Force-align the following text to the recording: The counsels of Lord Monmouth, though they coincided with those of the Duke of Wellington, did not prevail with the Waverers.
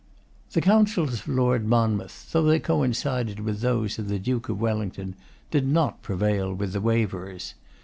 The 0.53 0.61
counsels 0.61 1.13
of 1.13 1.27
Lord 1.27 1.63
Monmouth, 1.67 2.31
though 2.31 2.41
they 2.41 2.59
coincided 2.59 3.39
with 3.39 3.59
those 3.59 3.99
of 3.99 4.07
the 4.07 4.17
Duke 4.17 4.49
of 4.49 4.59
Wellington, 4.59 5.13
did 5.51 5.67
not 5.67 6.01
prevail 6.01 6.55
with 6.55 6.73
the 6.73 6.81
Waverers. 6.81 7.53